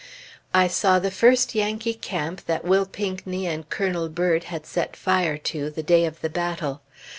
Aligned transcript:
I 0.51 0.65
saw 0.67 0.97
the 0.97 1.11
first 1.11 1.53
Yankee 1.53 1.93
camp 1.93 2.47
that 2.47 2.63
Will 2.65 2.87
Pinckney 2.87 3.45
and 3.45 3.69
Colonel 3.69 4.09
Bird 4.09 4.45
had 4.45 4.65
set 4.65 4.95
fire 4.95 5.37
to 5.53 5.69
the 5.69 5.83
day 5.83 6.05
of 6.05 6.21
the 6.21 6.29
battle. 6.31 6.81